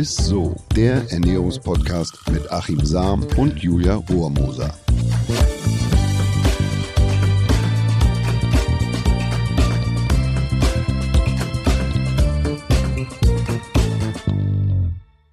[0.00, 4.74] ist so, der Ernährungspodcast mit Achim Sam und Julia Rohrmoser.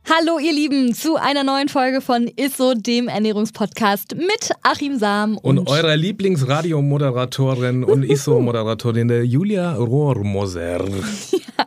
[0.10, 5.60] Hallo ihr Lieben zu einer neuen Folge von Isso, dem Ernährungspodcast mit Achim Sam und,
[5.60, 10.84] und eurer Lieblingsradiomoderatorin und Isso-Moderatorin der Julia Rohrmoser.
[11.32, 11.66] Ja,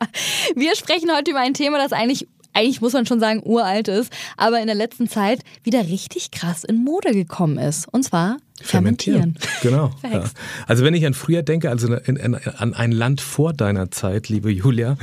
[0.55, 4.13] wir sprechen heute über ein Thema, das eigentlich eigentlich muss man schon sagen, uralt ist,
[4.37, 7.89] aber in der letzten Zeit wieder richtig krass in Mode gekommen ist.
[7.89, 9.37] Und zwar Fermentieren.
[9.63, 9.91] Genau.
[10.11, 10.25] Ja.
[10.67, 14.29] Also wenn ich an früher denke, also in, in, an ein Land vor deiner Zeit,
[14.29, 14.97] liebe Julia,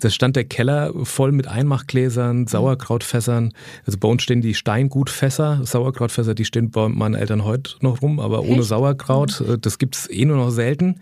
[0.00, 3.52] da stand der Keller voll mit Einmachgläsern, Sauerkrautfässern.
[3.84, 8.20] Also bei uns stehen die Steingutfässer, Sauerkrautfässer, die stehen bei meinen Eltern heute noch rum,
[8.20, 8.68] aber ohne Echt?
[8.68, 9.60] Sauerkraut, mhm.
[9.60, 11.00] das gibt's eh nur noch selten.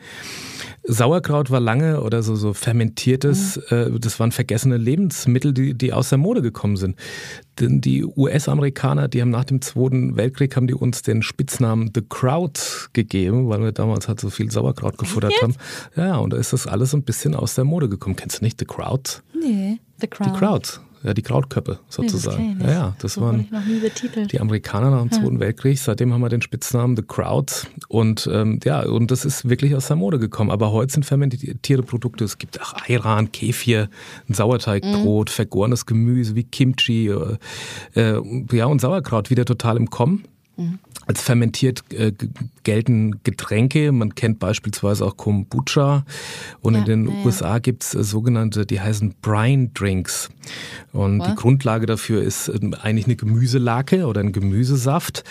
[0.85, 3.77] Sauerkraut war lange oder so, so fermentiertes, mhm.
[3.77, 6.97] äh, das waren vergessene Lebensmittel, die, die aus der Mode gekommen sind.
[7.61, 12.03] Denn die US-Amerikaner, die haben nach dem Zweiten Weltkrieg, haben die uns den Spitznamen The
[12.09, 12.61] Crowd
[12.93, 15.55] gegeben, weil wir damals halt so viel Sauerkraut gefuttert haben.
[15.97, 18.17] Ja, und da ist das alles ein bisschen aus der Mode gekommen.
[18.17, 19.21] Kennst du nicht The Crowd?
[19.39, 20.31] Nee, The Crowd.
[20.31, 20.69] Die Crowd.
[21.05, 22.59] Ja, die Krautköppe sozusagen.
[22.59, 23.49] Nee, das ja, ja, das so waren
[24.31, 25.41] die Amerikaner nach dem Zweiten ja.
[25.41, 25.79] Weltkrieg.
[25.79, 27.53] Seitdem haben wir den Spitznamen The Crowd.
[27.89, 30.51] Und ähm, ja, und das ist wirklich aus der Mode gekommen.
[30.51, 32.25] Aber heute sind fermentierte Produkte.
[32.25, 33.89] Es gibt auch Ayran, Kefir,
[34.29, 35.33] ein Sauerteigbrot, mhm.
[35.33, 37.09] vergorenes Gemüse wie Kimchi.
[37.09, 37.37] Äh,
[37.95, 38.23] äh,
[38.53, 40.25] ja, und Sauerkraut wieder total im Kommen.
[40.57, 40.79] Mhm.
[41.07, 42.13] Als fermentiert äh,
[42.63, 43.91] gelten Getränke.
[43.91, 46.05] Man kennt beispielsweise auch Kombucha.
[46.61, 50.29] Und ja, in den ja, USA gibt es äh, sogenannte, die heißen Brine Drinks.
[50.93, 51.29] Und Was?
[51.29, 55.25] die Grundlage dafür ist äh, eigentlich eine Gemüselake oder ein Gemüsesaft.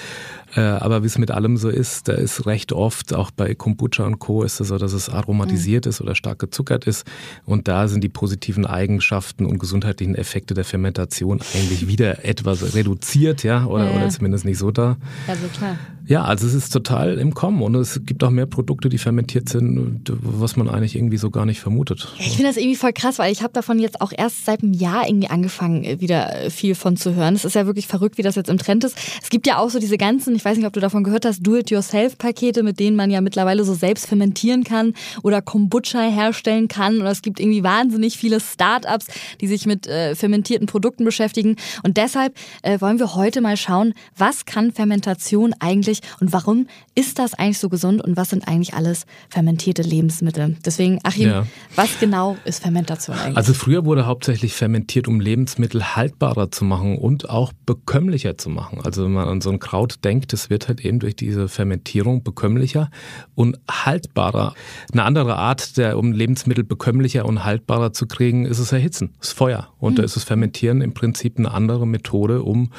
[0.55, 4.03] Äh, aber wie es mit allem so ist, da ist recht oft, auch bei Kombucha
[4.05, 4.43] und Co.
[4.43, 5.89] ist es so, dass es aromatisiert mhm.
[5.89, 7.05] ist oder stark gezuckert ist.
[7.45, 13.43] Und da sind die positiven Eigenschaften und gesundheitlichen Effekte der Fermentation eigentlich wieder etwas reduziert,
[13.43, 13.97] ja, oder, ja, ja.
[13.97, 14.97] oder zumindest nicht so da.
[15.27, 15.77] Also klar.
[16.11, 19.47] Ja, also es ist total im Kommen und es gibt auch mehr Produkte, die fermentiert
[19.47, 22.13] sind, was man eigentlich irgendwie so gar nicht vermutet.
[22.19, 24.73] Ich finde das irgendwie voll krass, weil ich habe davon jetzt auch erst seit einem
[24.73, 27.35] Jahr irgendwie angefangen, äh, wieder äh, viel von zu hören.
[27.35, 28.97] Es ist ja wirklich verrückt, wie das jetzt im Trend ist.
[29.21, 31.45] Es gibt ja auch so diese ganzen, ich weiß nicht, ob du davon gehört hast,
[31.45, 36.99] Do-it-yourself-Pakete, mit denen man ja mittlerweile so selbst fermentieren kann oder Kombucha herstellen kann.
[36.99, 39.05] Oder es gibt irgendwie wahnsinnig viele Startups,
[39.39, 41.57] die sich mit äh, fermentierten Produkten beschäftigen.
[41.83, 46.65] Und deshalb äh, wollen wir heute mal schauen, was kann Fermentation eigentlich und warum
[46.95, 50.57] ist das eigentlich so gesund und was sind eigentlich alles fermentierte Lebensmittel?
[50.65, 51.47] Deswegen, Achim, ja.
[51.75, 53.37] was genau ist Fermentation eigentlich?
[53.37, 58.81] Also früher wurde hauptsächlich fermentiert, um Lebensmittel haltbarer zu machen und auch bekömmlicher zu machen.
[58.83, 62.23] Also wenn man an so ein Kraut denkt, es wird halt eben durch diese Fermentierung
[62.23, 62.89] bekömmlicher
[63.35, 64.53] und haltbarer.
[64.91, 69.31] Eine andere Art, der, um Lebensmittel bekömmlicher und haltbarer zu kriegen, ist es Erhitzen, das
[69.31, 69.69] Feuer.
[69.79, 69.95] Und mhm.
[69.97, 72.71] da ist das Fermentieren im Prinzip eine andere Methode, um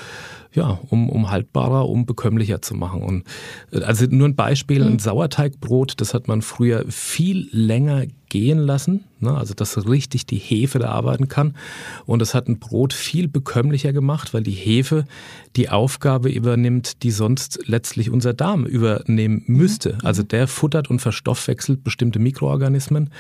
[0.55, 3.03] ja, um, um haltbarer, um bekömmlicher zu machen.
[3.03, 3.25] Und
[3.73, 4.99] äh, also nur ein Beispiel, ein mhm.
[4.99, 9.37] Sauerteigbrot, das hat man früher viel länger gehen lassen, ne?
[9.37, 11.55] also dass richtig die Hefe da arbeiten kann.
[12.07, 15.05] Und das hat ein Brot viel bekömmlicher gemacht, weil die Hefe
[15.55, 19.95] die Aufgabe übernimmt, die sonst letztlich unser Darm übernehmen müsste.
[19.95, 20.01] Mhm.
[20.05, 23.11] Also der futtert und verstoffwechselt bestimmte Mikroorganismen.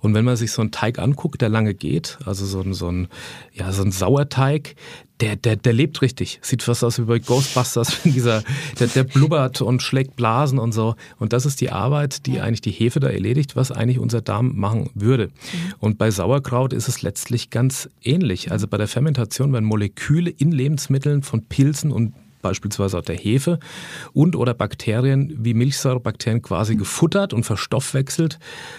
[0.00, 2.88] Und wenn man sich so einen Teig anguckt, der lange geht, also so ein, so
[2.88, 3.08] ein,
[3.52, 4.74] ja, so ein Sauerteig,
[5.22, 6.40] der, der, der lebt richtig.
[6.42, 8.02] Sieht fast aus wie bei Ghostbusters.
[8.04, 8.42] Dieser,
[8.80, 10.96] der, der blubbert und schlägt Blasen und so.
[11.18, 14.56] Und das ist die Arbeit, die eigentlich die Hefe da erledigt, was eigentlich unser Darm
[14.56, 15.28] machen würde.
[15.28, 15.74] Mhm.
[15.78, 18.50] Und bei Sauerkraut ist es letztlich ganz ähnlich.
[18.50, 23.58] Also bei der Fermentation werden Moleküle in Lebensmitteln von Pilzen und beispielsweise auch der Hefe
[24.12, 28.38] und oder Bakterien wie Milchsäurebakterien quasi gefuttert und verstoffwechselt.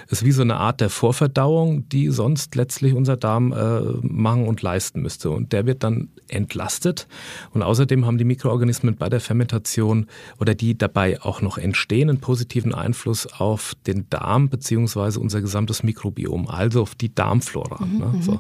[0.09, 4.47] Das ist wie so eine Art der Vorverdauung, die sonst letztlich unser Darm äh, machen
[4.47, 5.31] und leisten müsste.
[5.31, 7.07] Und der wird dann entlastet.
[7.51, 10.07] Und außerdem haben die Mikroorganismen bei der Fermentation
[10.39, 15.83] oder die dabei auch noch entstehen einen positiven Einfluss auf den Darm beziehungsweise unser gesamtes
[15.83, 17.85] Mikrobiom, also auf die Darmflora.
[17.85, 18.05] Mhm, ne?
[18.05, 18.21] Mhm.
[18.21, 18.39] So.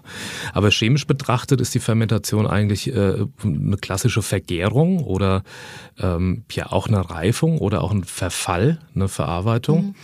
[0.53, 5.43] Aber chemisch betrachtet ist die Fermentation eigentlich äh, eine klassische Vergärung oder
[5.99, 9.85] ähm, ja auch eine Reifung oder auch ein Verfall, eine Verarbeitung.
[9.85, 9.95] Mhm.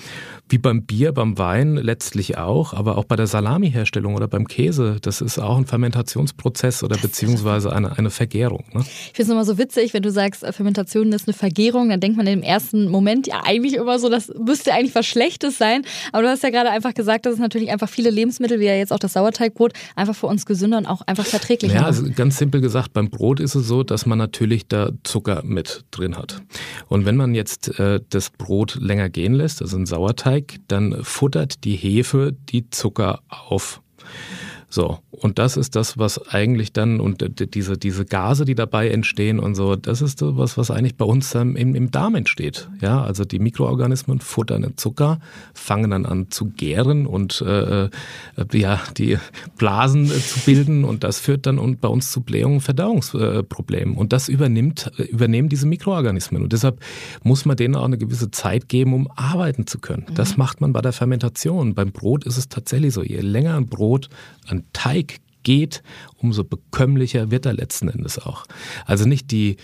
[0.49, 4.97] Wie beim Bier, beim Wein letztlich auch, aber auch bei der Salamiherstellung oder beim Käse,
[4.99, 8.65] das ist auch ein Fermentationsprozess oder beziehungsweise eine, eine Vergärung.
[8.73, 8.81] Ne?
[8.81, 12.17] Ich finde es immer so witzig, wenn du sagst, Fermentation ist eine Vergärung, dann denkt
[12.17, 15.83] man im ersten Moment ja eigentlich immer so, das müsste eigentlich was Schlechtes sein.
[16.11, 18.73] Aber du hast ja gerade einfach gesagt, dass es natürlich einfach viele Lebensmittel, wie ja
[18.73, 22.37] jetzt auch das Sauerteigbrot, einfach für uns gesünder und auch einfach verträglicher Ja, also ganz
[22.37, 26.41] simpel gesagt, beim Brot ist es so, dass man natürlich da Zucker mit drin hat.
[26.87, 31.63] Und wenn man jetzt äh, das Brot länger gehen lässt, also ein Sauerteig, dann futtert
[31.63, 33.81] die Hefe die Zucker auf.
[34.71, 37.25] So, und das ist das, was eigentlich dann, und
[37.55, 41.05] diese, diese Gase, die dabei entstehen und so, das ist so was, was eigentlich bei
[41.05, 42.69] uns ähm, im, im Darm entsteht.
[42.79, 45.19] Ja, also die Mikroorganismen futtern den Zucker,
[45.55, 47.89] fangen dann an zu gären und äh, äh
[48.53, 49.17] ja, die
[49.57, 53.95] Blasen äh, zu bilden und das führt dann und bei uns zu Blähungen, Verdauungsproblemen.
[53.95, 56.43] Und das übernimmt, äh, übernehmen diese Mikroorganismen.
[56.43, 56.79] Und deshalb
[57.23, 60.05] muss man denen auch eine gewisse Zeit geben, um arbeiten zu können.
[60.09, 60.13] Mhm.
[60.13, 61.73] Das macht man bei der Fermentation.
[61.73, 63.01] Beim Brot ist es tatsächlich so.
[63.01, 64.09] Je länger ein Brot
[64.47, 65.83] an Teig geht,
[66.17, 68.45] umso bekömmlicher wird er letzten Endes auch.
[68.85, 69.57] Also nicht die,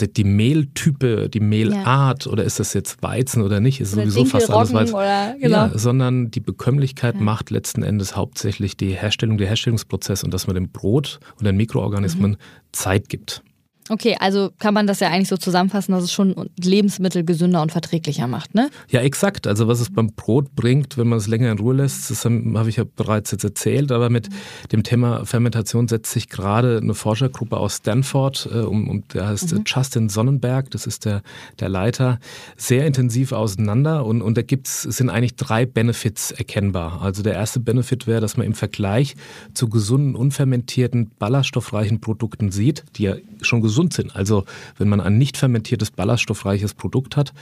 [0.00, 2.32] die, die Mehltype, die Mehlart ja.
[2.32, 4.94] oder ist das jetzt Weizen oder nicht, ist oder sowieso fast alles Weizen.
[4.94, 5.56] Oder, genau.
[5.56, 7.20] ja, sondern die Bekömmlichkeit ja.
[7.20, 11.56] macht letzten Endes hauptsächlich die Herstellung, der Herstellungsprozess und dass man dem Brot und den
[11.56, 12.36] Mikroorganismen mhm.
[12.72, 13.42] Zeit gibt.
[13.88, 17.72] Okay, also kann man das ja eigentlich so zusammenfassen, dass es schon Lebensmittel gesünder und
[17.72, 18.70] verträglicher macht, ne?
[18.88, 19.46] Ja, exakt.
[19.46, 22.68] Also was es beim Brot bringt, wenn man es länger in Ruhe lässt, das habe
[22.68, 24.28] ich ja bereits jetzt erzählt, aber mit
[24.72, 29.52] dem Thema Fermentation setzt sich gerade eine Forschergruppe aus Stanford, äh, um, um der heißt
[29.52, 29.64] mhm.
[29.66, 31.22] Justin Sonnenberg, das ist der,
[31.60, 32.18] der Leiter,
[32.56, 37.00] sehr intensiv auseinander und, und da gibt's, sind eigentlich drei Benefits erkennbar.
[37.02, 39.16] Also der erste Benefit wäre, dass man im Vergleich
[39.54, 44.16] zu gesunden, unfermentierten, ballaststoffreichen Produkten sieht, die ja schon gesund gesund sind.
[44.16, 44.44] Also
[44.76, 47.32] wenn man ein nicht fermentiertes, ballaststoffreiches Produkt hat,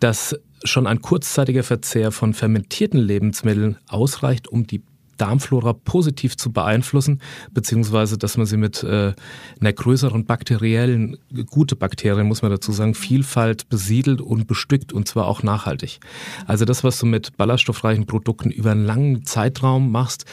[0.00, 4.82] dass schon ein kurzzeitiger Verzehr von fermentierten Lebensmitteln ausreicht, um die
[5.16, 7.20] Darmflora positiv zu beeinflussen,
[7.52, 9.12] beziehungsweise dass man sie mit äh,
[9.60, 11.18] einer größeren bakteriellen,
[11.50, 16.00] gute Bakterien, muss man dazu sagen, Vielfalt besiedelt und bestückt und zwar auch nachhaltig.
[16.46, 20.24] Also das, was du mit ballaststoffreichen Produkten über einen langen Zeitraum machst,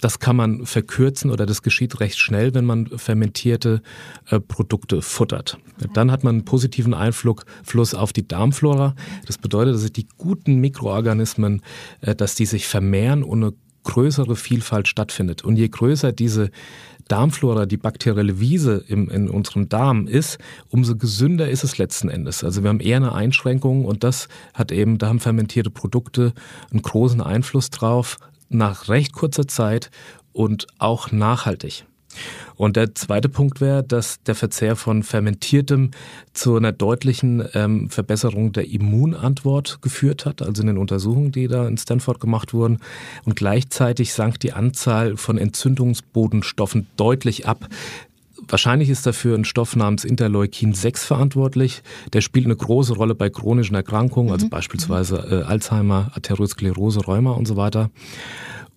[0.00, 3.82] das kann man verkürzen oder das geschieht recht schnell, wenn man fermentierte
[4.30, 5.58] äh, Produkte futtert.
[5.92, 8.94] Dann hat man einen positiven Einfluss auf die Darmflora.
[9.26, 11.62] Das bedeutet, dass sich die guten Mikroorganismen,
[12.00, 13.52] äh, dass die sich vermehren und eine
[13.84, 15.44] größere Vielfalt stattfindet.
[15.44, 16.50] Und je größer diese
[17.08, 20.38] Darmflora, die bakterielle Wiese im, in unserem Darm ist,
[20.70, 22.42] umso gesünder ist es letzten Endes.
[22.42, 26.32] Also wir haben eher eine Einschränkung und das hat eben, da haben fermentierte Produkte
[26.72, 28.18] einen großen Einfluss drauf,
[28.48, 29.90] nach recht kurzer Zeit
[30.32, 31.84] und auch nachhaltig.
[32.56, 35.90] Und der zweite Punkt wäre, dass der Verzehr von Fermentiertem
[36.32, 41.68] zu einer deutlichen ähm, Verbesserung der Immunantwort geführt hat, also in den Untersuchungen, die da
[41.68, 42.78] in Stanford gemacht wurden.
[43.24, 47.68] Und gleichzeitig sank die Anzahl von Entzündungsbodenstoffen deutlich ab.
[48.48, 51.82] Wahrscheinlich ist dafür ein Stoff namens Interleukin 6 verantwortlich.
[52.12, 54.50] Der spielt eine große Rolle bei chronischen Erkrankungen, also mhm.
[54.50, 57.90] beispielsweise äh, Alzheimer, Arteriosklerose, Rheuma und so weiter.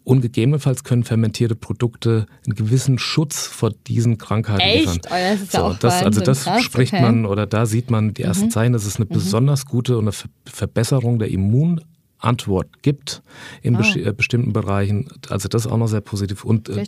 [0.10, 4.80] Und gegebenenfalls können fermentierte Produkte einen gewissen Schutz vor diesen Krankheiten Echt?
[4.80, 5.02] liefern.
[5.06, 7.04] Oh, das ist so, auch das, also das krass, spricht okay.
[7.04, 8.52] man oder da sieht man die ersten mhm.
[8.52, 9.14] Zeichen, dass es eine mhm.
[9.14, 10.14] besonders gute und eine
[10.46, 13.22] Verbesserung der Immunantwort gibt
[13.62, 14.14] in oh.
[14.14, 15.10] bestimmten Bereichen.
[15.30, 16.44] Also das ist auch noch sehr positiv.
[16.44, 16.86] Und, äh,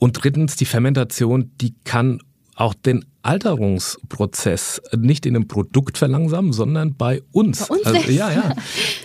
[0.00, 2.20] und drittens, die Fermentation, die kann
[2.56, 7.68] auch den Alterungsprozess nicht in einem Produkt verlangsamen, sondern bei uns.
[7.68, 8.54] Bei uns also, ja, ja.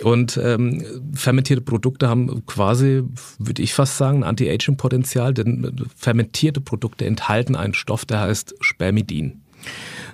[0.03, 0.83] Und ähm,
[1.13, 3.03] fermentierte Produkte haben quasi,
[3.39, 9.41] würde ich fast sagen, ein Anti-Aging-Potenzial, denn fermentierte Produkte enthalten einen Stoff, der heißt Spermidin.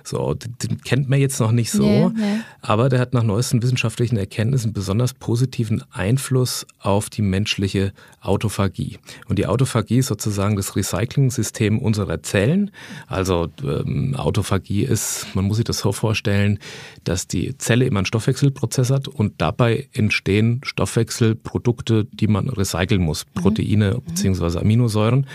[0.04, 2.40] So, den kennt man jetzt noch nicht so, nee, nee.
[2.60, 8.98] aber der hat nach neuesten wissenschaftlichen Erkenntnissen besonders positiven Einfluss auf die menschliche Autophagie.
[9.28, 12.70] Und die Autophagie ist sozusagen das Recycling-System unserer Zellen.
[13.06, 16.58] Also ähm, Autophagie ist, man muss sich das so vorstellen,
[17.04, 23.26] dass die Zelle immer einen Stoffwechselprozess hat und dabei entstehen Stoffwechselprodukte, die man recyceln muss,
[23.26, 23.40] mhm.
[23.40, 24.02] Proteine mhm.
[24.02, 24.58] bzw.
[24.58, 25.26] Aminosäuren.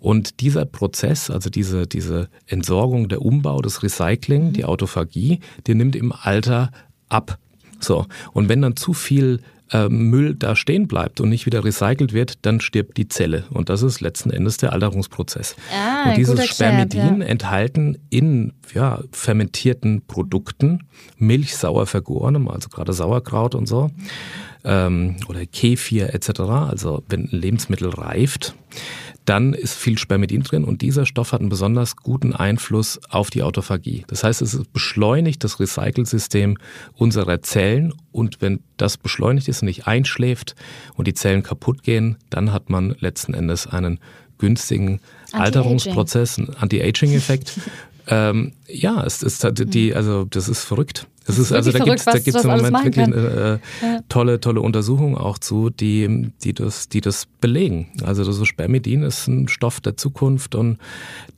[0.00, 5.96] Und dieser Prozess, also diese, diese Entsorgung, der Umbau, des Recycling, die Autophagie, die nimmt
[5.96, 6.70] im Alter
[7.08, 7.38] ab.
[7.80, 8.06] So.
[8.32, 12.44] Und wenn dann zu viel äh, Müll da stehen bleibt und nicht wieder recycelt wird,
[12.46, 13.44] dann stirbt die Zelle.
[13.50, 15.56] Und das ist letzten Endes der Alterungsprozess.
[15.72, 17.26] Ah, und dieses Spermidin ja.
[17.26, 20.84] enthalten in ja, fermentierten Produkten,
[21.18, 23.90] milchsauer vergorenem, also gerade Sauerkraut und so,
[24.64, 28.54] ähm, oder Kefir etc., also wenn ein Lebensmittel reift,
[29.28, 33.42] dann ist viel Spermidin drin und dieser Stoff hat einen besonders guten Einfluss auf die
[33.42, 34.04] Autophagie.
[34.08, 36.56] Das heißt, es beschleunigt das Recycelsystem
[36.94, 40.54] unserer Zellen und wenn das beschleunigt ist und nicht einschläft
[40.94, 44.00] und die Zellen kaputt gehen, dann hat man letzten Endes einen
[44.38, 45.00] günstigen
[45.32, 47.52] Anti Alterungsprozess, einen Anti-Aging-Effekt.
[48.06, 51.06] ähm, ja, es ist die, also das ist verrückt.
[51.28, 54.00] Das ist, also da gibt es da gibt's im Moment wirklich eine äh, ja.
[54.08, 57.88] tolle, tolle Untersuchung auch zu, die, die, das, die das belegen.
[58.02, 60.78] Also so Spermidin ist ein Stoff der Zukunft und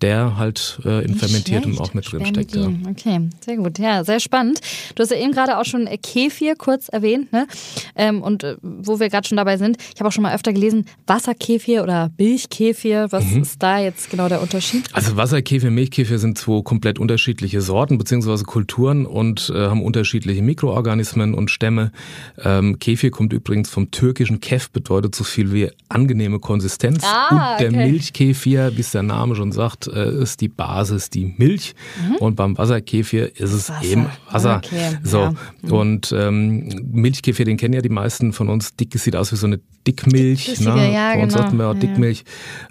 [0.00, 2.54] der halt äh, in Fermentiertem auch mit drin steckt.
[2.54, 2.70] Ja.
[2.88, 3.80] Okay, sehr gut.
[3.80, 4.61] Ja, sehr spannend.
[4.94, 7.49] Du hast ja eben gerade auch schon Kefir kurz erwähnt, ne?
[7.97, 10.52] Ähm, und äh, wo wir gerade schon dabei sind, ich habe auch schon mal öfter
[10.52, 13.09] gelesen, Wasserkefir oder Milchkefir.
[13.11, 13.42] Was mhm.
[13.42, 14.88] ist da jetzt genau der Unterschied?
[14.92, 18.44] Also Wasserkefir, Milchkefir sind zwei komplett unterschiedliche Sorten bzw.
[18.44, 21.92] Kulturen und äh, haben unterschiedliche Mikroorganismen und Stämme.
[22.38, 27.02] Ähm, Kefir kommt übrigens vom türkischen Kef, bedeutet so viel wie angenehme Konsistenz.
[27.04, 27.90] Ah, und der okay.
[27.90, 31.75] Milchkefir, wie es der Name schon sagt, äh, ist die Basis, die Milch.
[32.08, 32.16] Mhm.
[32.16, 33.84] Und beim Wasserkefir ist es Wasser.
[33.84, 34.60] eben Wasser.
[34.64, 34.99] Okay.
[35.02, 35.18] So.
[35.18, 35.34] Ja.
[35.62, 35.72] Mhm.
[35.72, 38.76] Und ähm, Milchkefir, den kennen ja die meisten von uns.
[38.76, 40.44] Dick sieht aus wie so eine Dickmilch.
[40.44, 40.92] Flüssige, ne?
[40.92, 41.52] ja, Bei uns genau.
[41.52, 42.25] wir auch Dickmilch.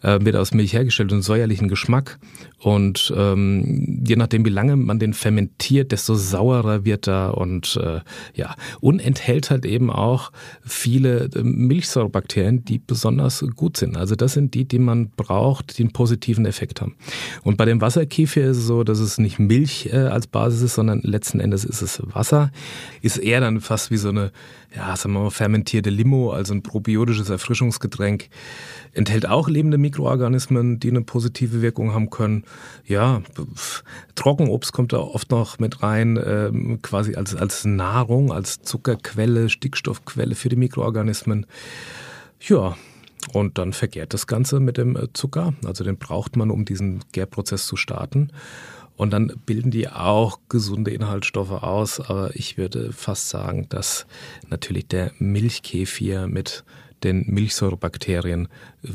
[0.03, 2.19] Äh, wird aus Milch hergestellt und säuerlichen Geschmack.
[2.59, 8.01] Und ähm, je nachdem, wie lange man den fermentiert, desto saurer wird er und äh,
[8.33, 10.31] ja, und enthält halt eben auch
[10.65, 13.97] viele äh, Milchsäurebakterien, die besonders gut sind.
[13.97, 16.95] Also das sind die, die man braucht, die einen positiven Effekt haben.
[17.43, 20.75] Und bei dem Wasserkefir ist es so, dass es nicht Milch äh, als Basis ist,
[20.75, 22.51] sondern letzten Endes ist es Wasser.
[23.01, 24.31] Ist eher dann fast wie so eine,
[24.75, 28.29] ja, sagen wir mal, fermentierte Limo, also ein probiotisches Erfrischungsgetränk.
[28.93, 32.43] Enthält auch lebende Mikroorganismen, die eine positive Wirkung haben können.
[32.85, 33.21] Ja,
[34.15, 40.35] Trockenobst kommt da oft noch mit rein, ähm, quasi als, als Nahrung, als Zuckerquelle, Stickstoffquelle
[40.35, 41.45] für die Mikroorganismen.
[42.39, 42.75] Ja,
[43.33, 45.53] und dann vergärt das Ganze mit dem äh, Zucker.
[45.65, 48.31] Also den braucht man, um diesen Gärprozess zu starten.
[48.95, 51.99] Und dann bilden die auch gesunde Inhaltsstoffe aus.
[51.99, 54.05] Aber ich würde fast sagen, dass
[54.49, 56.63] natürlich der Milchkefir mit
[57.03, 58.49] den Milchsäurebakterien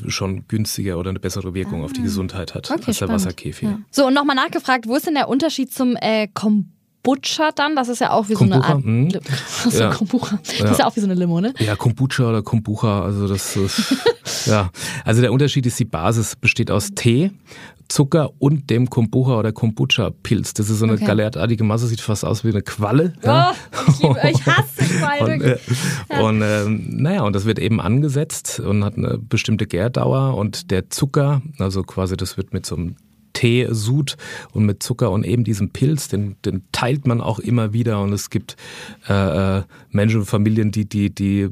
[0.09, 1.85] schon günstiger oder eine bessere Wirkung ah.
[1.87, 2.05] auf die ah.
[2.05, 3.69] Gesundheit hat okay, als der Wasserkefir.
[3.71, 3.79] Ja.
[3.91, 6.74] So, und nochmal nachgefragt, wo ist denn der Unterschied zum äh, Kombucha
[7.57, 7.77] dann?
[7.77, 8.85] Das ist ja auch wie Kombucha, so eine Art.
[8.85, 9.09] Mh.
[9.65, 9.91] Also ja.
[9.91, 10.39] Kombucha.
[10.43, 10.71] Das ja.
[10.71, 11.55] ist ja auch wie so eine Limo, ne?
[11.59, 13.97] Ja, Kombucha oder Kombucha, also das ist.
[14.47, 14.71] ja.
[15.05, 17.31] Also der Unterschied ist, die Basis besteht aus Tee.
[17.89, 20.55] Zucker und dem Kombucha oder Kombucha-Pilz.
[20.55, 21.05] Das ist so eine okay.
[21.05, 23.13] galertartige Masse, sieht fast aus wie eine Qualle.
[23.23, 23.55] Oh, ja.
[23.89, 25.43] ich, liebe, ich hasse Quallen.
[25.43, 25.59] und, äh,
[26.11, 26.21] ja.
[26.21, 30.91] und äh, naja, und das wird eben angesetzt und hat eine bestimmte Gärdauer und der
[30.91, 32.97] Zucker, also quasi das wird mit so einem
[33.45, 34.17] Teesud
[34.53, 38.15] und mit Zucker und eben diesem Pilz, den, den teilt man auch immer wieder und
[38.15, 38.57] es gibt
[39.07, 41.51] äh, äh Menschen und Familien, die, die, die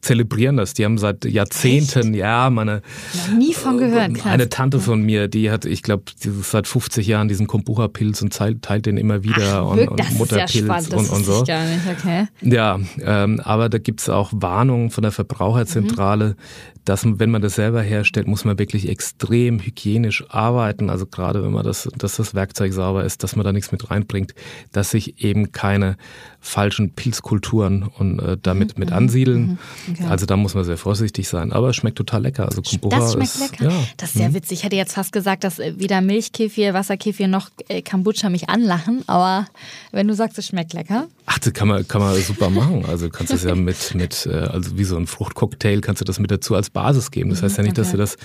[0.00, 0.74] zelebrieren das.
[0.74, 2.16] Die haben seit Jahrzehnten, Echt?
[2.16, 2.82] ja, meine
[3.28, 4.14] Noch nie von gehört.
[4.14, 4.32] Krass.
[4.32, 6.04] Eine Tante von mir, die hat, ich glaube,
[6.42, 10.88] seit 50 Jahren diesen Kombucha-Pilz und teilt, teilt den immer wieder Ach, und, und Mutterpilz
[10.88, 11.42] ja und, und so.
[11.42, 12.26] okay.
[12.40, 17.42] Ja, ähm, aber da gibt es auch Warnungen von der Verbraucherzentrale, mhm dass wenn man
[17.42, 20.90] das selber herstellt, muss man wirklich extrem hygienisch arbeiten.
[20.90, 23.90] Also gerade wenn man das, dass das Werkzeug sauber ist, dass man da nichts mit
[23.90, 24.34] reinbringt,
[24.72, 25.96] dass sich eben keine
[26.44, 28.80] falschen Pilzkulturen und äh, damit mhm.
[28.84, 29.46] mit ansiedeln.
[29.46, 29.58] Mhm.
[29.92, 30.04] Okay.
[30.08, 31.52] Also da muss man sehr vorsichtig sein.
[31.52, 32.44] Aber es schmeckt total lecker.
[32.44, 33.70] Also Kombucha das schmeckt ist, lecker.
[33.70, 33.84] Ja.
[33.96, 34.34] Das ist sehr mhm.
[34.34, 34.58] witzig.
[34.58, 39.02] Ich hätte jetzt fast gesagt, dass äh, weder Milchkefir, Wasserkefir noch äh, Kombucha mich anlachen.
[39.06, 39.46] Aber
[39.90, 41.08] wenn du sagst, es schmeckt lecker.
[41.26, 42.84] Ach, das kann man, kann man super machen.
[42.86, 46.04] Also kannst du es ja mit, mit, äh, also wie so ein Fruchtcocktail kannst du
[46.04, 47.30] das mit dazu als Basis geben.
[47.30, 47.80] Das heißt ja nicht, okay.
[47.80, 48.16] dass du das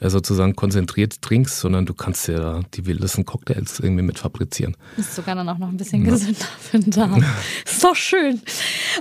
[0.00, 4.76] äh, sozusagen konzentriert trinkst, sondern du kannst ja die wildesten Cocktails irgendwie mit fabrizieren.
[4.96, 7.22] Ist sogar dann auch noch ein bisschen gesünder für den Darm.
[7.66, 8.40] Ist doch schön.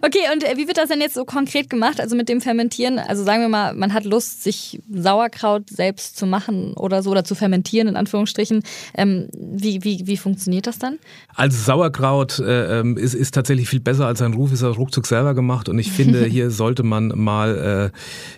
[0.02, 2.02] Okay, und äh, wie wird das denn jetzt so konkret gemacht?
[2.02, 2.98] Also mit dem Fermentieren?
[2.98, 7.24] Also sagen wir mal, man hat Lust, sich Sauerkraut selbst zu machen oder so oder
[7.24, 8.64] zu fermentieren, in Anführungsstrichen.
[8.96, 10.98] Ähm, wie, wie, wie funktioniert das dann?
[11.36, 15.06] Also Sauerkraut äh, ähm, ist, ist tatsächlich viel besser als ein Ruf, ist er ruckzuck
[15.06, 15.70] selber gemacht.
[15.70, 17.92] Und ich finde, hier sollte man mal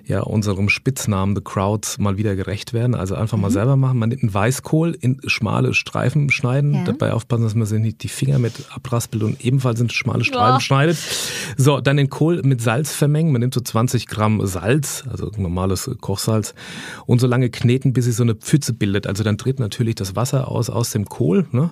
[0.06, 2.96] äh, ja, unserem Spitznamen The Crowds mal wieder gerecht werden.
[2.96, 3.54] Also einfach mal mhm.
[3.54, 3.98] selber machen.
[3.98, 6.74] Man nimmt einen Weißkohl in schmale Streifen schneiden.
[6.74, 6.84] Ja.
[6.84, 10.58] Dabei aufpassen, dass man sich nicht die Finger mit abraspelt und ebenfalls in schmale Streifen
[10.58, 10.60] oh.
[10.60, 10.98] schneidet.
[11.58, 13.32] So, dann den Kohl mit Salz vermengen.
[13.32, 16.54] Man nimmt so 20 Gramm Salz, also normales Kochsalz,
[17.06, 19.08] und so lange kneten, bis sich so eine Pfütze bildet.
[19.08, 21.48] Also dann tritt natürlich das Wasser aus aus dem Kohl.
[21.52, 21.72] Ne?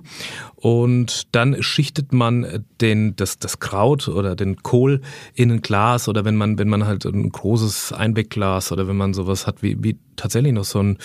[0.56, 5.02] Und dann schichtet man den, das, das Kraut oder den Kohl
[5.34, 9.14] in ein Glas oder wenn man, wenn man halt ein großes Einwegglas oder wenn man
[9.14, 10.98] sowas hat wie, wie tatsächlich noch so ein,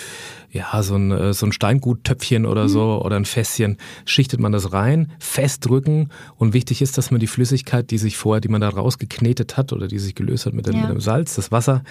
[0.51, 3.05] ja, so ein, äh, so ein Steinguttöpfchen oder so mhm.
[3.05, 7.91] oder ein Fässchen, schichtet man das rein, festdrücken und wichtig ist, dass man die Flüssigkeit,
[7.91, 10.75] die sich vorher, die man da rausgeknetet hat oder die sich gelöst hat mit dem,
[10.75, 10.81] ja.
[10.81, 11.83] mit dem Salz, das Wasser,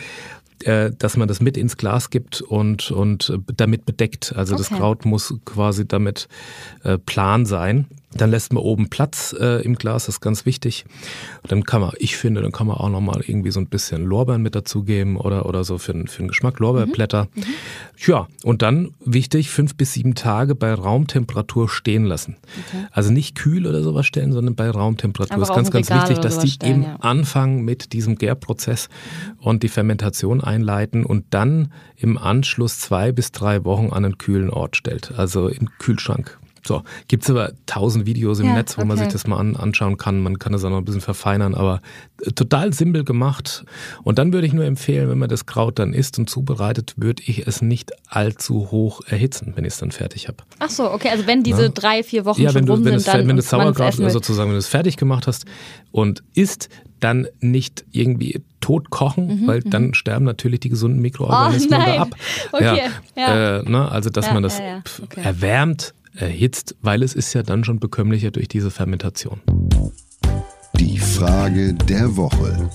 [0.65, 4.35] äh, dass man das mit ins Glas gibt und, und damit bedeckt.
[4.37, 4.65] Also okay.
[4.69, 6.29] das Kraut muss quasi damit
[6.85, 7.87] äh, plan sein.
[8.13, 10.85] Dann lässt man oben Platz äh, im Glas, das ist ganz wichtig.
[11.47, 14.43] dann kann man, ich finde, dann kann man auch nochmal irgendwie so ein bisschen Lorbeeren
[14.43, 17.29] mit dazugeben oder, oder so für, für den Geschmack, Lorbeerblätter.
[17.35, 17.41] Mhm.
[17.41, 17.45] Mhm.
[18.07, 22.37] Ja, und dann wichtig, fünf bis sieben Tage bei Raumtemperatur stehen lassen.
[22.69, 22.87] Okay.
[22.91, 25.39] Also nicht kühl oder sowas stellen, sondern bei Raumtemperatur.
[25.39, 26.97] Das ist ganz, ganz wichtig, dass die stellen, eben ja.
[26.97, 28.89] anfangen mit diesem Gärprozess
[29.39, 34.51] und die Fermentation einleiten und dann im Anschluss zwei bis drei Wochen an einen kühlen
[34.51, 35.13] Ort stellt.
[35.17, 38.89] Also im Kühlschrank so, gibt es aber tausend Videos im ja, Netz, wo okay.
[38.89, 40.21] man sich das mal an, anschauen kann.
[40.21, 41.81] Man kann das auch noch ein bisschen verfeinern, aber
[42.23, 43.65] äh, total simpel gemacht.
[44.03, 47.23] Und dann würde ich nur empfehlen, wenn man das Kraut dann isst und zubereitet, würde
[47.27, 50.39] ich es nicht allzu hoch erhitzen, wenn ich es dann fertig habe.
[50.59, 51.69] Ach so, okay, also wenn diese Na?
[51.69, 54.55] drei, vier Wochen ja, schon du, rum wenn sind, dann wenn du Sauerkraut sozusagen, wenn
[54.55, 55.47] du es fertig gemacht hast
[55.93, 56.69] und isst,
[57.01, 59.95] dann nicht irgendwie tot kochen, mhm, weil dann mhm.
[59.95, 62.09] sterben natürlich die gesunden Mikroorganismen oh, da ab.
[62.53, 62.83] Okay,
[63.17, 63.59] ja, ja.
[63.59, 64.61] Äh, ne, also dass man das
[65.03, 65.21] okay.
[65.23, 69.41] erwärmt, erhitzt, weil es ist ja dann schon bekömmlicher durch diese Fermentation.
[70.79, 72.71] Die Frage der Woche.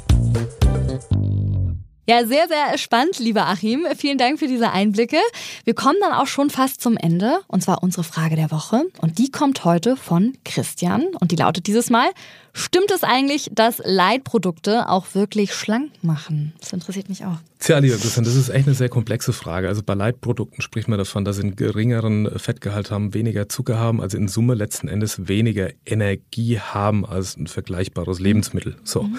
[2.07, 3.87] Ja, sehr, sehr spannend, lieber Achim.
[3.97, 5.17] Vielen Dank für diese Einblicke.
[5.63, 8.83] Wir kommen dann auch schon fast zum Ende, und zwar unsere Frage der Woche.
[9.01, 12.11] Und die kommt heute von Christian und die lautet dieses Mal,
[12.57, 16.53] Stimmt es eigentlich, dass Leitprodukte auch wirklich schlank machen?
[16.61, 17.35] Das interessiert mich auch.
[17.59, 19.67] Tja, lieber Christian, das ist echt eine sehr komplexe Frage.
[19.67, 23.99] Also bei Leitprodukten spricht man davon, dass sie einen geringeren Fettgehalt haben, weniger Zucker haben,
[23.99, 28.77] also in Summe letzten Endes weniger Energie haben als ein vergleichbares Lebensmittel.
[28.85, 29.03] So.
[29.03, 29.17] Mhm.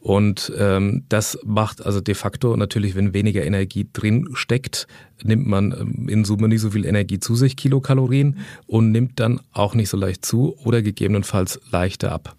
[0.00, 4.86] Und ähm, das macht also de facto natürlich, wenn weniger Energie drin steckt,
[5.22, 9.40] nimmt man ähm, in Summe nicht so viel Energie zu sich, Kilokalorien, und nimmt dann
[9.52, 12.36] auch nicht so leicht zu oder gegebenenfalls leichter ab.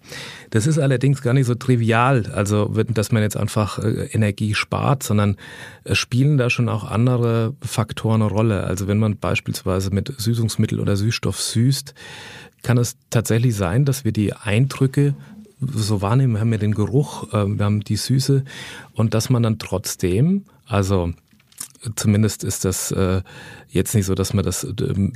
[0.51, 5.03] Das ist allerdings gar nicht so trivial, also dass man jetzt einfach äh, Energie spart,
[5.03, 5.35] sondern
[5.91, 8.63] spielen da schon auch andere Faktoren eine Rolle.
[8.63, 11.93] Also wenn man beispielsweise mit Süßungsmittel oder Süßstoff süßt,
[12.63, 15.15] kann es tatsächlich sein, dass wir die Eindrücke
[15.62, 18.44] so wahrnehmen, wir haben ja den Geruch, äh, wir haben die Süße
[18.94, 21.13] und dass man dann trotzdem, also
[21.96, 23.22] Zumindest ist das äh,
[23.68, 24.68] jetzt nicht so, dass man das,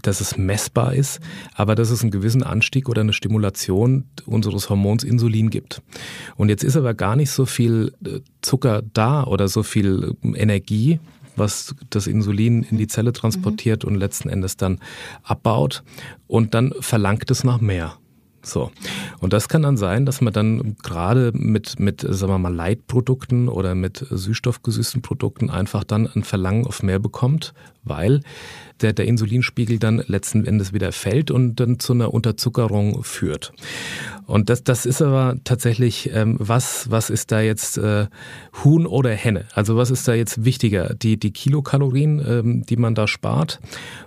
[0.01, 1.19] dass es messbar ist,
[1.53, 5.83] aber dass es einen gewissen Anstieg oder eine Stimulation unseres Hormons Insulin gibt.
[6.37, 10.99] Und jetzt ist aber gar nicht so viel äh, Zucker da oder so viel Energie,
[11.35, 13.89] was das Insulin in die Zelle transportiert mhm.
[13.91, 14.79] und letzten Endes dann
[15.21, 15.83] abbaut.
[16.25, 17.97] Und dann verlangt es nach mehr.
[18.41, 18.71] So.
[19.19, 23.49] Und das kann dann sein, dass man dann gerade mit, mit, sagen wir mal, Leitprodukten
[23.49, 27.53] oder mit süßstoffgesüßten Produkten einfach dann ein Verlangen auf mehr bekommt,
[27.83, 28.21] weil
[28.81, 33.53] der, der Insulinspiegel dann letzten Endes wieder fällt und dann zu einer Unterzuckerung führt.
[34.25, 38.07] Und das, das ist aber tatsächlich, ähm, was, was ist da jetzt äh,
[38.63, 39.45] Huhn oder Henne?
[39.53, 40.93] Also was ist da jetzt wichtiger?
[40.95, 43.59] Die, die Kilokalorien, ähm, die man da spart?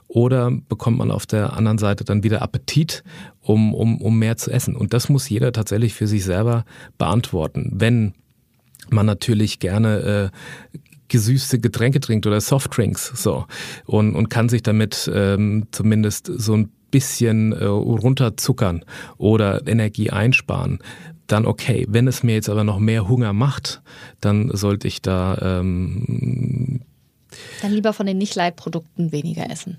[0.09, 3.05] Oder bekommt man auf der anderen Seite dann wieder Appetit,
[3.49, 4.77] um, um, um mehr zu essen?
[4.77, 6.65] Und das muss jeder tatsächlich für sich selber
[6.99, 7.71] beantworten.
[7.75, 8.15] Wenn
[8.91, 13.47] man natürlich gerne äh, gesüßte Getränke trinkt oder Softdrinks so
[13.87, 18.85] und, und kann sich damit ähm, zumindest so ein bisschen äh, runterzuckern
[19.17, 20.79] oder Energie einsparen,
[21.27, 21.87] dann okay.
[21.89, 23.83] Wenn es mir jetzt aber noch mehr Hunger macht,
[24.21, 26.81] dann sollte ich da ähm,
[27.63, 29.79] dann lieber von den Nicht-Leitprodukten weniger essen.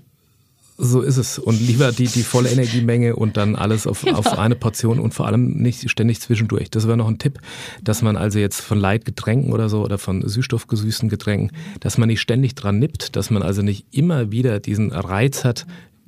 [0.82, 1.38] So ist es.
[1.38, 4.18] Und lieber die, die volle Energiemenge und dann alles auf, genau.
[4.18, 6.70] auf eine Portion und vor allem nicht ständig zwischendurch.
[6.70, 7.38] Das wäre noch ein Tipp,
[7.84, 12.22] dass man also jetzt von Leitgetränken oder so oder von süßstoffgesüßten Getränken, dass man nicht
[12.22, 15.66] ständig dran nippt, dass man also nicht immer wieder diesen Reiz hat,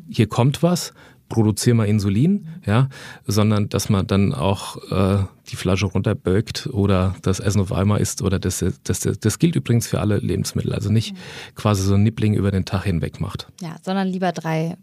[0.09, 0.95] hier kommt was,
[1.33, 2.89] produziere mal Insulin, ja,
[3.27, 8.21] sondern dass man dann auch äh, die Flasche runterbögt oder das Essen auf einmal isst
[8.21, 11.17] oder das, das, das, das gilt übrigens für alle Lebensmittel, also nicht
[11.55, 13.49] quasi so ein Nippling über den Tag hinweg macht.
[13.63, 14.77] Ja, sondern lieber drei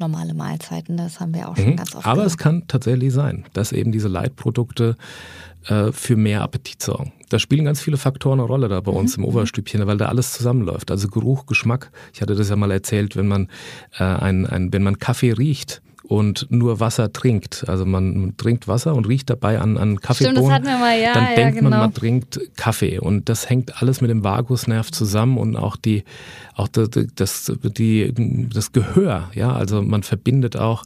[0.00, 1.76] normale Mahlzeiten, das haben wir auch schon mhm.
[1.76, 2.30] ganz oft Aber gehört.
[2.30, 4.96] es kann tatsächlich sein, dass eben diese Leitprodukte
[5.66, 7.12] äh, für mehr Appetit sorgen.
[7.28, 9.24] Da spielen ganz viele Faktoren eine Rolle da bei uns mhm.
[9.24, 10.90] im Oberstübchen, weil da alles zusammenläuft.
[10.90, 11.92] Also Geruch, Geschmack.
[12.12, 13.48] Ich hatte das ja mal erzählt, wenn man
[13.98, 17.68] äh, ein, ein, wenn man Kaffee riecht, und nur Wasser trinkt.
[17.68, 20.50] Also man trinkt Wasser und riecht dabei an, an Kaffeebohnen.
[20.50, 21.70] Stimmt, mal, ja, dann ja, denkt genau.
[21.70, 22.98] man, man trinkt Kaffee.
[22.98, 26.02] Und das hängt alles mit dem Vagusnerv zusammen und auch die,
[26.56, 28.12] auch das, das, die,
[28.52, 29.30] das Gehör.
[29.34, 30.82] Ja, also man verbindet auch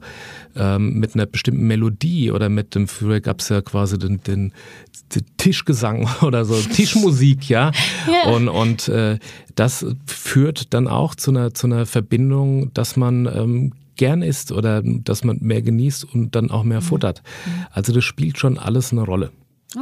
[0.57, 4.53] ähm, mit einer bestimmten Melodie oder mit dem, früher gab es ja quasi den, den,
[5.15, 7.73] den, Tischgesang oder so, Tischmusik, ja.
[8.07, 8.31] ja.
[8.31, 9.19] Und, und äh,
[9.55, 14.83] das führt dann auch zu einer, zu einer Verbindung, dass man ähm, gern isst oder
[14.85, 16.85] dass man mehr genießt und dann auch mehr mhm.
[16.85, 17.23] futtert.
[17.71, 19.31] Also das spielt schon alles eine Rolle.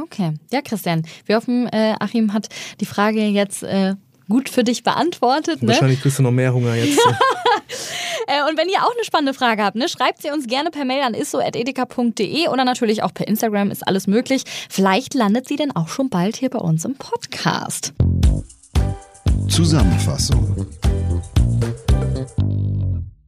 [0.01, 2.49] Okay, ja Christian, wir hoffen, äh, Achim hat
[2.79, 3.93] die Frage jetzt äh,
[4.29, 5.61] gut für dich beantwortet.
[5.61, 5.69] Ne?
[5.69, 6.97] Wahrscheinlich kriegst du noch mehr Hunger jetzt.
[8.27, 10.85] äh, und wenn ihr auch eine spannende Frage habt, ne, schreibt sie uns gerne per
[10.85, 14.43] Mail an isso.edeka.de oder natürlich auch per Instagram, ist alles möglich.
[14.69, 17.93] Vielleicht landet sie dann auch schon bald hier bei uns im Podcast.
[19.47, 20.67] Zusammenfassung.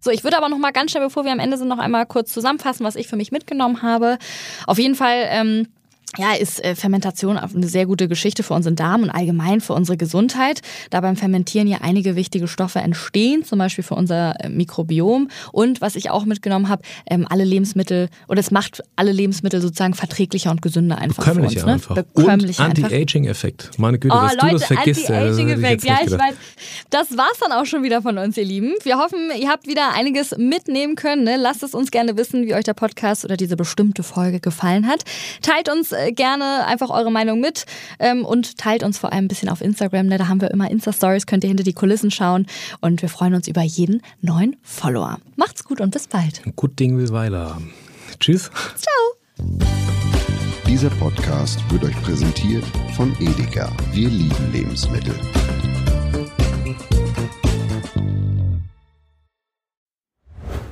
[0.05, 2.05] So, ich würde aber noch mal ganz schnell, bevor wir am Ende sind, noch einmal
[2.05, 4.19] kurz zusammenfassen, was ich für mich mitgenommen habe.
[4.67, 5.67] Auf jeden Fall ähm,
[6.17, 9.97] ja, ist äh, Fermentation eine sehr gute Geschichte für unseren Darm und allgemein für unsere
[9.97, 15.29] Gesundheit, da beim Fermentieren ja einige wichtige Stoffe entstehen, zum Beispiel für unser äh, Mikrobiom.
[15.51, 19.93] Und was ich auch mitgenommen habe, ähm, alle Lebensmittel, oder es macht alle Lebensmittel sozusagen
[19.93, 21.55] verträglicher und gesünder einfach für uns.
[21.55, 21.65] Ne?
[21.65, 21.95] einfach.
[21.95, 23.71] Bekömmlicher und Anti-Aging-Effekt.
[23.77, 25.09] Meine Güte, oh, dass Leute, du das vergisst.
[25.09, 25.83] Anti-Aging-Effekt.
[25.83, 26.35] Ja, ich weiß.
[26.89, 28.73] Das war's dann auch schon wieder von uns, ihr Lieben.
[28.83, 31.23] Wir hoffen, ihr habt wieder einiges mitnehmen können.
[31.23, 31.37] Ne?
[31.37, 35.03] Lasst es uns gerne wissen, wie euch der Podcast oder diese bestimmte Folge gefallen hat.
[35.41, 37.65] Teilt uns äh, gerne einfach eure Meinung mit
[37.99, 40.07] ähm, und teilt uns vor allem ein bisschen auf Instagram.
[40.07, 40.17] Ne?
[40.17, 42.45] Da haben wir immer Insta-Stories, könnt ihr hinter die Kulissen schauen
[42.81, 45.19] und wir freuen uns über jeden neuen Follower.
[45.35, 46.41] Macht's gut und bis bald.
[46.55, 47.57] Gut Ding will Weiler.
[48.19, 48.49] Tschüss.
[48.75, 48.95] Ciao.
[50.67, 52.65] Dieser Podcast wird euch präsentiert
[52.95, 53.71] von Edeka.
[53.91, 55.13] Wir lieben Lebensmittel.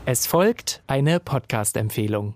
[0.05, 2.35] Es folgt eine Podcast-Empfehlung.